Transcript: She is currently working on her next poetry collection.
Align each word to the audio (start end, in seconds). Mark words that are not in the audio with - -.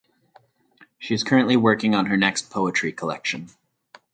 She 0.97 1.13
is 1.13 1.21
currently 1.23 1.55
working 1.55 1.93
on 1.93 2.07
her 2.07 2.17
next 2.17 2.49
poetry 2.49 2.91
collection. 2.91 3.49